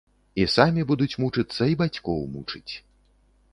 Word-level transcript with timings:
І 0.43 0.45
самі 0.53 0.85
будуць 0.91 1.19
мучыцца 1.25 1.63
і 1.73 1.77
бацькоў 1.83 2.19
мучыць. 2.33 2.73